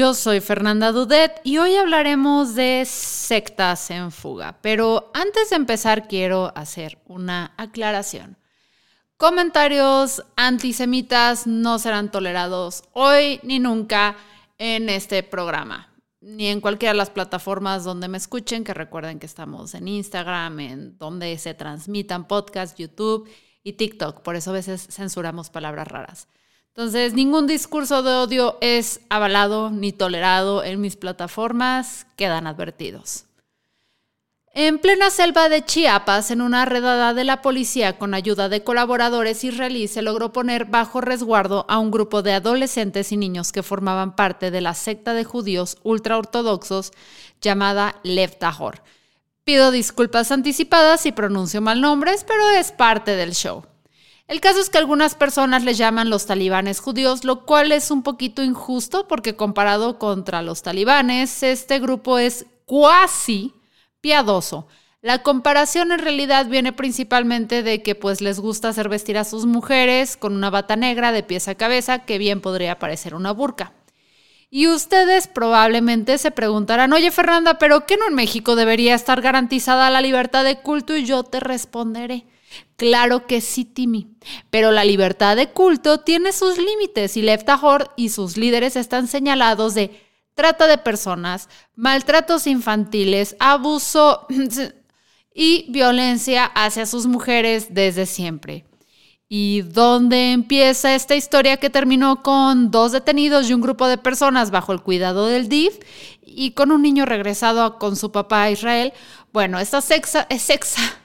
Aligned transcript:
Yo 0.00 0.14
soy 0.14 0.40
Fernanda 0.40 0.92
Dudet 0.92 1.42
y 1.44 1.58
hoy 1.58 1.76
hablaremos 1.76 2.54
de 2.54 2.84
sectas 2.86 3.90
en 3.90 4.10
fuga. 4.10 4.56
Pero 4.62 5.10
antes 5.12 5.50
de 5.50 5.56
empezar 5.56 6.08
quiero 6.08 6.54
hacer 6.56 6.96
una 7.04 7.52
aclaración. 7.58 8.38
Comentarios 9.18 10.24
antisemitas 10.36 11.46
no 11.46 11.78
serán 11.78 12.10
tolerados 12.10 12.84
hoy 12.94 13.40
ni 13.42 13.58
nunca 13.58 14.16
en 14.56 14.88
este 14.88 15.22
programa, 15.22 15.92
ni 16.22 16.46
en 16.46 16.62
cualquiera 16.62 16.94
de 16.94 16.96
las 16.96 17.10
plataformas 17.10 17.84
donde 17.84 18.08
me 18.08 18.16
escuchen, 18.16 18.64
que 18.64 18.72
recuerden 18.72 19.18
que 19.18 19.26
estamos 19.26 19.74
en 19.74 19.86
Instagram, 19.86 20.60
en 20.60 20.96
donde 20.96 21.36
se 21.36 21.52
transmitan 21.52 22.26
podcasts, 22.26 22.78
YouTube 22.78 23.28
y 23.62 23.74
TikTok. 23.74 24.22
Por 24.22 24.34
eso 24.34 24.48
a 24.48 24.54
veces 24.54 24.86
censuramos 24.90 25.50
palabras 25.50 25.88
raras. 25.88 26.26
Entonces, 26.74 27.14
ningún 27.14 27.46
discurso 27.46 28.02
de 28.02 28.12
odio 28.14 28.56
es 28.60 29.00
avalado 29.08 29.70
ni 29.70 29.92
tolerado 29.92 30.62
en 30.62 30.80
mis 30.80 30.96
plataformas, 30.96 32.06
quedan 32.16 32.46
advertidos. 32.46 33.26
En 34.52 34.80
plena 34.80 35.10
selva 35.10 35.48
de 35.48 35.64
Chiapas, 35.64 36.32
en 36.32 36.40
una 36.40 36.64
redada 36.64 37.14
de 37.14 37.22
la 37.22 37.40
policía 37.40 37.98
con 37.98 38.14
ayuda 38.14 38.48
de 38.48 38.64
colaboradores 38.64 39.44
israelíes, 39.44 39.92
se 39.92 40.02
logró 40.02 40.32
poner 40.32 40.64
bajo 40.64 41.00
resguardo 41.00 41.66
a 41.68 41.78
un 41.78 41.92
grupo 41.92 42.22
de 42.22 42.32
adolescentes 42.32 43.12
y 43.12 43.16
niños 43.16 43.52
que 43.52 43.62
formaban 43.62 44.16
parte 44.16 44.50
de 44.50 44.60
la 44.60 44.74
secta 44.74 45.14
de 45.14 45.22
judíos 45.22 45.78
ultraortodoxos 45.84 46.90
llamada 47.40 48.00
Lev 48.02 48.38
Tahor. 48.38 48.82
Pido 49.44 49.70
disculpas 49.70 50.32
anticipadas 50.32 51.00
si 51.00 51.12
pronuncio 51.12 51.60
mal 51.60 51.80
nombres, 51.80 52.24
pero 52.24 52.50
es 52.50 52.72
parte 52.72 53.14
del 53.14 53.34
show. 53.34 53.64
El 54.30 54.40
caso 54.40 54.60
es 54.60 54.70
que 54.70 54.78
algunas 54.78 55.16
personas 55.16 55.64
les 55.64 55.76
llaman 55.76 56.08
los 56.08 56.26
talibanes 56.26 56.78
judíos, 56.78 57.24
lo 57.24 57.44
cual 57.44 57.72
es 57.72 57.90
un 57.90 58.04
poquito 58.04 58.44
injusto 58.44 59.08
porque 59.08 59.34
comparado 59.34 59.98
contra 59.98 60.40
los 60.40 60.62
talibanes, 60.62 61.42
este 61.42 61.80
grupo 61.80 62.16
es 62.16 62.46
cuasi 62.64 63.52
piadoso. 64.00 64.68
La 65.02 65.24
comparación 65.24 65.90
en 65.90 65.98
realidad 65.98 66.46
viene 66.46 66.72
principalmente 66.72 67.64
de 67.64 67.82
que 67.82 67.96
pues 67.96 68.20
les 68.20 68.38
gusta 68.38 68.68
hacer 68.68 68.88
vestir 68.88 69.18
a 69.18 69.24
sus 69.24 69.46
mujeres 69.46 70.16
con 70.16 70.36
una 70.36 70.48
bata 70.48 70.76
negra 70.76 71.10
de 71.10 71.24
pies 71.24 71.48
a 71.48 71.56
cabeza 71.56 72.04
que 72.04 72.18
bien 72.18 72.40
podría 72.40 72.78
parecer 72.78 73.16
una 73.16 73.32
burka. 73.32 73.72
Y 74.48 74.68
ustedes 74.68 75.26
probablemente 75.26 76.18
se 76.18 76.30
preguntarán, 76.30 76.92
oye 76.92 77.10
Fernanda, 77.10 77.58
¿pero 77.58 77.84
qué 77.84 77.96
no 77.96 78.06
en 78.06 78.14
México 78.14 78.54
debería 78.54 78.94
estar 78.94 79.22
garantizada 79.22 79.90
la 79.90 80.00
libertad 80.00 80.44
de 80.44 80.60
culto? 80.60 80.96
Y 80.96 81.04
yo 81.04 81.24
te 81.24 81.40
responderé. 81.40 82.26
Claro 82.76 83.26
que 83.26 83.40
sí, 83.40 83.64
Timmy, 83.64 84.08
pero 84.50 84.72
la 84.72 84.84
libertad 84.84 85.36
de 85.36 85.50
culto 85.50 86.00
tiene 86.00 86.32
sus 86.32 86.56
límites 86.56 87.16
y 87.16 87.22
Leftahor 87.22 87.90
y 87.96 88.08
sus 88.08 88.36
líderes 88.36 88.74
están 88.76 89.06
señalados 89.06 89.74
de 89.74 90.00
trata 90.34 90.66
de 90.66 90.78
personas, 90.78 91.48
maltratos 91.74 92.46
infantiles, 92.46 93.36
abuso 93.38 94.26
y 95.34 95.66
violencia 95.70 96.46
hacia 96.46 96.86
sus 96.86 97.06
mujeres 97.06 97.74
desde 97.74 98.06
siempre. 98.06 98.64
¿Y 99.28 99.60
dónde 99.62 100.32
empieza 100.32 100.94
esta 100.94 101.14
historia 101.14 101.58
que 101.58 101.70
terminó 101.70 102.22
con 102.22 102.70
dos 102.70 102.90
detenidos 102.92 103.48
y 103.48 103.54
un 103.54 103.60
grupo 103.60 103.86
de 103.86 103.98
personas 103.98 104.50
bajo 104.50 104.72
el 104.72 104.80
cuidado 104.80 105.26
del 105.26 105.48
DIF 105.48 105.78
y 106.22 106.50
con 106.52 106.72
un 106.72 106.82
niño 106.82 107.04
regresado 107.04 107.78
con 107.78 107.94
su 107.94 108.10
papá 108.10 108.44
a 108.44 108.50
Israel? 108.50 108.92
Bueno, 109.32 109.60
esta 109.60 109.82
sexa, 109.82 110.26
es 110.30 110.42
sexa 110.42 110.99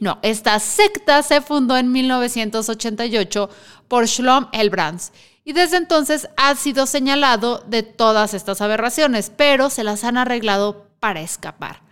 no, 0.00 0.18
esta 0.22 0.58
secta 0.58 1.22
se 1.22 1.40
fundó 1.40 1.76
en 1.76 1.90
1988 1.92 3.50
por 3.88 4.06
Shlom 4.06 4.48
Elbrands 4.52 5.12
y 5.44 5.52
desde 5.52 5.76
entonces 5.76 6.28
ha 6.36 6.54
sido 6.56 6.86
señalado 6.86 7.62
de 7.66 7.82
todas 7.82 8.34
estas 8.34 8.60
aberraciones, 8.60 9.30
pero 9.34 9.70
se 9.70 9.84
las 9.84 10.04
han 10.04 10.16
arreglado 10.16 10.86
para 10.98 11.20
escapar. 11.20 11.82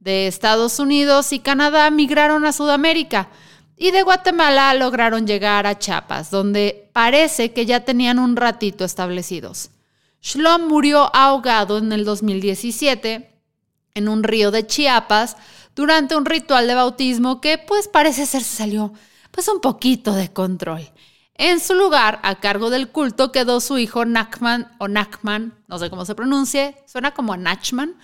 De 0.00 0.26
Estados 0.26 0.78
Unidos 0.78 1.32
y 1.32 1.38
Canadá 1.38 1.90
migraron 1.90 2.44
a 2.44 2.52
Sudamérica 2.52 3.28
y 3.76 3.90
de 3.90 4.02
Guatemala 4.02 4.74
lograron 4.74 5.26
llegar 5.26 5.66
a 5.66 5.78
Chiapas, 5.78 6.30
donde 6.30 6.90
parece 6.92 7.52
que 7.52 7.66
ya 7.66 7.84
tenían 7.84 8.18
un 8.18 8.36
ratito 8.36 8.84
establecidos. 8.84 9.70
Shlom 10.22 10.68
murió 10.68 11.14
ahogado 11.14 11.78
en 11.78 11.92
el 11.92 12.04
2017 12.04 13.30
en 13.94 14.08
un 14.08 14.22
río 14.24 14.50
de 14.50 14.66
Chiapas 14.66 15.36
durante 15.74 16.16
un 16.16 16.24
ritual 16.24 16.66
de 16.66 16.74
bautismo 16.74 17.40
que 17.40 17.58
pues 17.58 17.88
parece 17.88 18.26
ser 18.26 18.42
se 18.42 18.56
salió 18.56 18.92
pues 19.30 19.48
un 19.48 19.60
poquito 19.60 20.14
de 20.14 20.32
control. 20.32 20.90
En 21.36 21.58
su 21.58 21.74
lugar, 21.74 22.20
a 22.22 22.36
cargo 22.36 22.70
del 22.70 22.88
culto, 22.88 23.32
quedó 23.32 23.60
su 23.60 23.78
hijo 23.78 24.04
Nachman 24.04 24.70
o 24.78 24.86
Nachman, 24.86 25.52
no 25.66 25.78
sé 25.78 25.90
cómo 25.90 26.04
se 26.04 26.14
pronuncie, 26.14 26.76
suena 26.86 27.12
como 27.12 27.36
Nachman, 27.36 27.96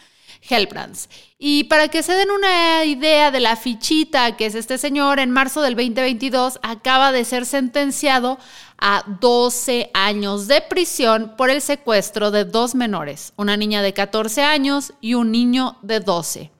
Helbrands. 0.49 1.09
Y 1.39 1.65
para 1.65 1.87
que 1.89 2.03
se 2.03 2.15
den 2.15 2.31
una 2.33 2.85
idea 2.85 3.31
de 3.31 3.39
la 3.39 3.55
fichita 3.55 4.37
que 4.37 4.47
es 4.47 4.57
este 4.57 4.79
señor, 4.79 5.21
en 5.21 5.31
marzo 5.31 5.63
del 5.63 5.77
2022 5.77 6.59
acaba 6.63 7.13
de 7.13 7.25
ser 7.25 7.47
sentenciado 7.47 8.39
a 8.79 9.05
12 9.21 9.91
años 9.95 10.49
de 10.49 10.63
prisión 10.63 11.35
por 11.37 11.51
el 11.51 11.61
secuestro 11.61 12.33
de 12.33 12.45
dos 12.45 12.75
menores, 12.75 13.33
una 13.37 13.57
niña 13.57 13.81
de 13.83 13.93
14 13.93 14.43
años 14.43 14.93
y 15.01 15.15
un 15.15 15.31
niño 15.31 15.77
de 15.83 16.01
12. 16.01 16.51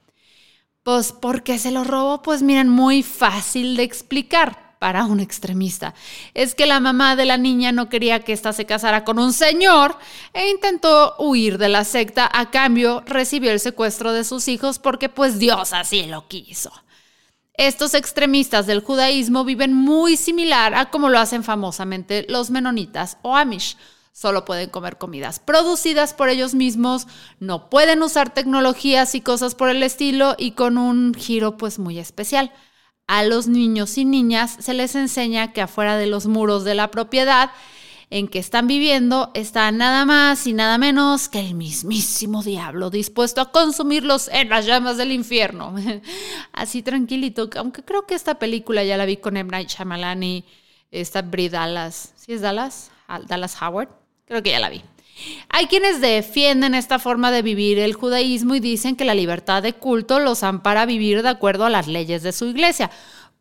Pues 0.83 1.11
porque 1.11 1.59
se 1.59 1.71
lo 1.71 1.83
robó, 1.83 2.21
pues 2.21 2.41
miren, 2.41 2.67
muy 2.67 3.03
fácil 3.03 3.75
de 3.75 3.83
explicar 3.83 4.71
para 4.79 5.05
un 5.05 5.19
extremista. 5.19 5.93
Es 6.33 6.55
que 6.55 6.65
la 6.65 6.79
mamá 6.79 7.15
de 7.15 7.25
la 7.25 7.37
niña 7.37 7.71
no 7.71 7.87
quería 7.87 8.21
que 8.21 8.33
ésta 8.33 8.51
se 8.51 8.65
casara 8.65 9.03
con 9.03 9.19
un 9.19 9.31
señor 9.31 9.95
e 10.33 10.49
intentó 10.49 11.15
huir 11.19 11.59
de 11.59 11.69
la 11.69 11.83
secta. 11.83 12.27
A 12.33 12.49
cambio, 12.49 13.03
recibió 13.05 13.51
el 13.51 13.59
secuestro 13.59 14.11
de 14.11 14.23
sus 14.23 14.47
hijos 14.47 14.79
porque 14.79 15.07
pues 15.07 15.37
Dios 15.37 15.71
así 15.73 16.07
lo 16.07 16.27
quiso. 16.27 16.71
Estos 17.53 17.93
extremistas 17.93 18.65
del 18.65 18.81
judaísmo 18.81 19.45
viven 19.45 19.71
muy 19.71 20.17
similar 20.17 20.73
a 20.73 20.89
como 20.89 21.09
lo 21.09 21.19
hacen 21.19 21.43
famosamente 21.43 22.25
los 22.27 22.49
menonitas 22.49 23.19
o 23.21 23.35
amish 23.35 23.77
Solo 24.11 24.43
pueden 24.43 24.69
comer 24.69 24.97
comidas 24.97 25.39
producidas 25.39 26.13
por 26.13 26.29
ellos 26.29 26.53
mismos, 26.53 27.07
no 27.39 27.69
pueden 27.69 28.03
usar 28.03 28.33
tecnologías 28.33 29.15
y 29.15 29.21
cosas 29.21 29.55
por 29.55 29.69
el 29.69 29.83
estilo 29.83 30.35
y 30.37 30.51
con 30.51 30.77
un 30.77 31.13
giro 31.13 31.57
pues 31.57 31.79
muy 31.79 31.97
especial. 31.97 32.51
A 33.07 33.23
los 33.23 33.47
niños 33.47 33.97
y 33.97 34.05
niñas 34.05 34.57
se 34.59 34.73
les 34.73 34.95
enseña 34.95 35.53
que 35.53 35.61
afuera 35.61 35.97
de 35.97 36.07
los 36.07 36.27
muros 36.27 36.63
de 36.63 36.75
la 36.75 36.91
propiedad 36.91 37.51
en 38.11 38.27
que 38.27 38.39
están 38.39 38.67
viviendo 38.67 39.31
está 39.33 39.71
nada 39.71 40.05
más 40.05 40.45
y 40.45 40.53
nada 40.53 40.77
menos 40.77 41.29
que 41.29 41.39
el 41.39 41.55
mismísimo 41.55 42.43
diablo 42.43 42.89
dispuesto 42.89 43.39
a 43.39 43.51
consumirlos 43.51 44.27
en 44.27 44.49
las 44.49 44.65
llamas 44.65 44.97
del 44.97 45.13
infierno. 45.13 45.73
Así 46.51 46.83
tranquilito, 46.83 47.49
aunque 47.55 47.83
creo 47.83 48.05
que 48.05 48.15
esta 48.15 48.35
película 48.35 48.83
ya 48.83 48.97
la 48.97 49.05
vi 49.05 49.17
con 49.17 49.37
M. 49.37 49.49
Night 49.49 49.69
Shyamalan 49.69 50.21
y 50.23 50.45
esta 50.91 51.21
Brie 51.21 51.49
Dallas. 51.49 52.13
¿Sí 52.17 52.33
es 52.33 52.41
Dallas? 52.41 52.90
Dallas 53.19 53.61
Howard. 53.61 53.89
Creo 54.25 54.41
que 54.43 54.51
ya 54.51 54.59
la 54.59 54.69
vi. 54.69 54.81
Hay 55.49 55.67
quienes 55.67 56.01
defienden 56.01 56.73
esta 56.73 56.99
forma 56.99 57.31
de 57.31 57.41
vivir 57.41 57.79
el 57.79 57.93
judaísmo 57.93 58.55
y 58.55 58.59
dicen 58.59 58.95
que 58.95 59.05
la 59.05 59.13
libertad 59.13 59.61
de 59.61 59.73
culto 59.73 60.19
los 60.19 60.43
ampara 60.43 60.85
vivir 60.85 61.21
de 61.21 61.29
acuerdo 61.29 61.65
a 61.65 61.69
las 61.69 61.87
leyes 61.87 62.23
de 62.23 62.31
su 62.31 62.45
iglesia. 62.45 62.89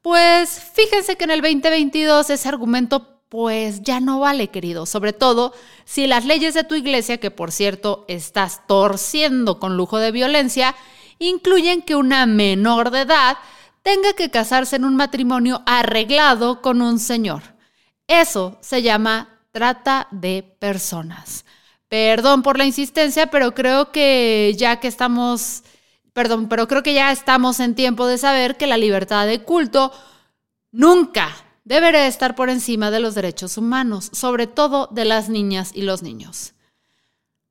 Pues 0.03 0.63
fíjense 0.75 1.17
que 1.17 1.25
en 1.25 1.31
el 1.31 1.43
2022 1.43 2.31
ese 2.31 2.49
argumento 2.49 3.21
pues 3.29 3.83
ya 3.83 4.01
no 4.01 4.19
vale, 4.19 4.49
querido. 4.49 4.87
Sobre 4.87 5.13
todo 5.13 5.55
si 5.85 6.07
las 6.07 6.25
leyes 6.25 6.55
de 6.55 6.65
tu 6.65 6.75
iglesia, 6.75 7.19
que 7.19 7.31
por 7.31 7.53
cierto 7.53 8.05
estás 8.09 8.67
torciendo 8.67 9.61
con 9.61 9.77
lujo 9.77 9.99
de 9.99 10.11
violencia, 10.11 10.75
incluyen 11.19 11.83
que 11.83 11.95
una 11.95 12.27
menor 12.27 12.91
de 12.91 13.03
edad 13.03 13.39
tenga 13.83 14.13
que 14.15 14.31
casarse 14.31 14.77
en 14.77 14.85
un 14.85 14.97
matrimonio 14.97 15.63
arreglado 15.65 16.61
con 16.61 16.83
un 16.83 16.99
señor. 16.99 17.43
Eso 18.09 18.59
se 18.61 18.83
llama 18.83 19.40
trata 19.53 20.09
de 20.11 20.43
personas. 20.59 21.45
Perdón 21.89 22.43
por 22.43 22.57
la 22.57 22.65
insistencia, 22.65 23.29
pero 23.29 23.55
creo 23.55 23.91
que 23.91 24.55
ya 24.57 24.79
que 24.79 24.89
estamos, 24.89 25.65
perdón, 26.13 26.49
pero 26.49 26.69
creo 26.69 26.83
que 26.83 26.95
ya 26.95 27.11
estamos 27.11 27.59
en 27.59 27.75
tiempo 27.75 28.07
de 28.07 28.19
saber 28.19 28.57
que 28.57 28.67
la 28.67 28.77
libertad 28.77 29.27
de 29.27 29.43
culto 29.43 29.93
nunca 30.71 31.35
deberá 31.65 32.07
estar 32.07 32.37
por 32.37 32.49
encima 32.49 32.91
de 32.91 33.01
los 33.01 33.15
derechos 33.15 33.59
humanos, 33.59 34.11
sobre 34.13 34.47
todo 34.47 34.89
de 34.93 35.05
las 35.05 35.29
niñas 35.29 35.73
y 35.75 35.83
los 35.83 36.03
niños. 36.03 36.55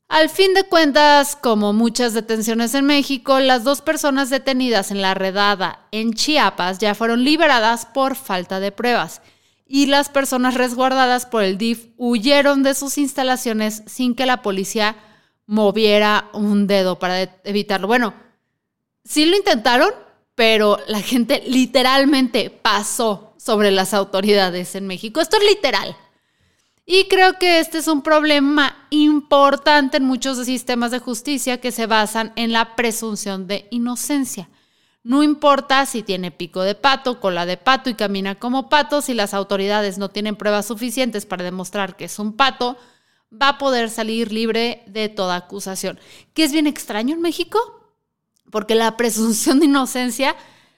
Al 0.08 0.30
fin 0.30 0.56
de 0.56 0.64
cuentas, 0.64 1.36
como 1.36 1.72
muchas 1.72 2.14
detenciones 2.14 2.74
en 2.74 2.86
México, 2.86 3.40
las 3.40 3.64
dos 3.64 3.82
personas 3.82 4.32
detenidas 4.32 4.90
en 4.90 5.04
la 5.04 5.14
redada 5.14 5.88
en 5.92 6.14
Chiapas 6.14 6.80
ya 6.80 6.96
fueron 6.96 7.24
liberadas 7.24 7.86
por 7.86 8.16
falta 8.16 8.60
de 8.60 8.72
pruebas 8.72 9.22
y 9.72 9.86
las 9.86 10.10
personas 10.10 10.56
resguardadas 10.56 11.28
por 11.28 11.44
el 11.44 11.60
DIF 11.60 11.90
huyeron 11.96 12.64
de 12.64 12.74
sus 12.74 12.98
instalaciones 12.98 13.84
sin 13.86 14.16
que 14.16 14.26
la 14.26 14.42
policía 14.42 14.98
moviera 15.46 16.30
un 16.34 16.66
dedo 16.66 16.98
para 16.98 17.22
evitarlo. 17.44 17.86
Bueno, 17.86 18.16
sí 19.06 19.26
lo 19.26 19.38
intentaron, 19.38 19.92
pero 20.34 20.80
la 20.88 21.02
gente 21.02 21.44
literalmente 21.46 22.50
pasó 22.50 23.36
sobre 23.38 23.70
las 23.70 23.94
autoridades 23.94 24.74
en 24.74 24.88
México. 24.88 25.22
Esto 25.22 25.38
es 25.38 25.44
literal. 25.44 25.96
Y 26.84 27.04
creo 27.08 27.38
que 27.38 27.60
este 27.60 27.78
es 27.78 27.88
un 27.88 28.02
problema 28.02 28.88
importante 28.90 29.98
en 29.98 30.06
muchos 30.06 30.44
sistemas 30.44 30.90
de 30.90 30.98
justicia 30.98 31.62
que 31.62 31.72
se 31.72 31.86
basan 31.86 32.34
en 32.36 32.52
la 32.54 32.76
presunción 32.76 33.46
de 33.46 33.68
inocencia. 33.70 34.50
No 35.10 35.24
importa 35.24 35.88
si 35.88 36.04
tiene 36.04 36.30
pico 36.30 36.62
de 36.62 36.76
pato, 36.76 37.20
cola 37.20 37.48
de 37.48 37.58
pato 37.58 37.90
y 37.90 37.96
camina 37.96 38.36
como 38.36 38.70
pato, 38.70 39.02
si 39.02 39.16
las 39.16 39.34
autoridades 39.34 39.98
no 39.98 40.10
tienen 40.10 40.36
pruebas 40.36 40.68
suficientes 40.68 41.26
para 41.26 41.44
demostrar 41.44 41.96
que 41.96 42.06
es 42.06 42.20
un 42.20 42.34
pato, 42.34 42.78
va 43.34 43.50
a 43.50 43.58
poder 43.58 43.90
salir 43.90 44.32
libre 44.32 44.84
de 44.86 45.10
toda 45.10 45.36
acusación. 45.36 46.00
¿Qué 46.36 46.44
es 46.44 46.52
bien 46.52 46.68
extraño 46.68 47.16
en 47.16 47.24
México? 47.24 47.58
Porque 48.52 48.76
la 48.76 48.98
presunción 48.98 49.60
de 49.60 49.66
inocencia 49.66 50.36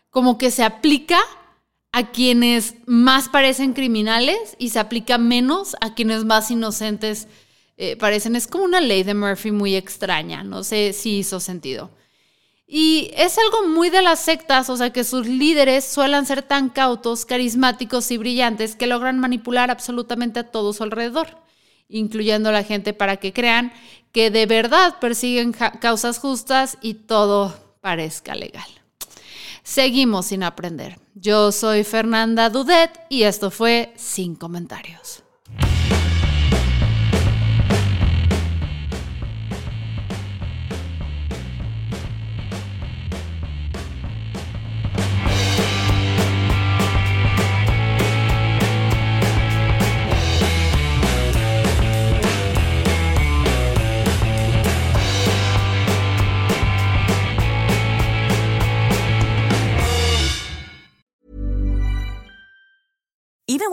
como 0.10 0.38
que 0.38 0.50
se 0.50 0.64
aplica 0.64 1.20
a 1.92 2.12
quienes 2.12 2.76
más 2.86 3.28
parecen 3.28 3.74
criminales 3.74 4.56
y 4.58 4.70
se 4.70 4.80
aplica 4.80 5.18
menos 5.18 5.76
a 5.82 5.94
quienes 5.94 6.24
más 6.24 6.50
inocentes 6.50 7.28
eh, 7.76 7.98
parecen. 7.98 8.38
Es 8.38 8.48
como 8.48 8.64
una 8.64 8.80
ley 8.80 9.04
de 9.04 9.14
Murphy 9.14 9.52
muy 9.52 9.76
extraña, 9.76 10.42
no 10.46 10.64
sé 10.64 10.94
si 10.94 11.18
hizo 11.18 11.42
sentido. 11.42 11.92
Y 12.74 13.12
es 13.18 13.38
algo 13.38 13.68
muy 13.68 13.90
de 13.90 14.02
las 14.02 14.22
sectas, 14.22 14.70
o 14.70 14.78
sea 14.78 14.94
que 14.94 15.04
sus 15.04 15.28
líderes 15.28 15.84
suelen 15.84 16.26
ser 16.26 16.42
tan 16.42 16.70
cautos, 16.70 17.26
carismáticos 17.26 18.10
y 18.12 18.18
brillantes 18.18 18.78
que 18.78 18.88
logran 18.88 19.20
manipular 19.20 19.70
absolutamente 19.70 20.40
a 20.40 20.52
todo 20.52 20.72
su 20.72 20.84
alrededor, 20.84 21.38
incluyendo 21.90 22.48
a 22.48 22.54
la 22.54 22.64
gente 22.64 22.94
para 22.94 23.18
que 23.18 23.34
crean 23.34 23.74
que 24.14 24.32
de 24.32 24.46
verdad 24.46 25.00
persiguen 25.02 25.52
causas 25.52 26.18
justas 26.18 26.78
y 26.82 26.94
todo 26.94 27.54
parezca 27.82 28.36
legal. 28.36 28.70
Seguimos 29.64 30.28
sin 30.28 30.42
aprender. 30.42 30.98
Yo 31.14 31.52
soy 31.52 31.84
Fernanda 31.84 32.50
Dudet 32.50 33.02
y 33.10 33.24
esto 33.24 33.52
fue 33.52 33.92
Sin 33.98 34.36
Comentarios. 34.36 35.24